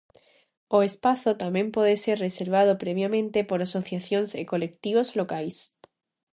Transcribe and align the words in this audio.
O 0.77 0.79
espazo 0.89 1.31
tamén 1.43 1.67
pode 1.75 1.95
ser 2.03 2.17
reservado 2.27 2.73
previamente 2.83 3.39
por 3.49 3.59
asociacións 3.61 4.29
e 4.41 4.43
colectivos 4.51 5.09
locais. 5.19 5.57